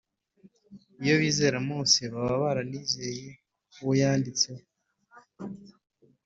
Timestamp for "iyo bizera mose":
1.03-2.01